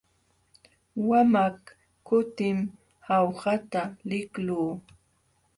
Wamaq 1.07 1.57
kutim 2.07 2.57
Jaujata 3.07 3.81
liqluu. 4.09 4.69